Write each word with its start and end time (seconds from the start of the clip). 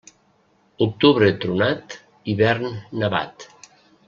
Octubre 0.85 1.27
tronat, 1.43 1.95
hivern 2.33 2.67
nevat. 3.05 3.51